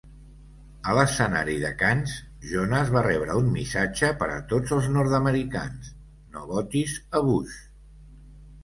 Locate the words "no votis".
6.35-6.99